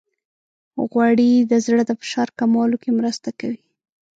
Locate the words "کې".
2.83-2.91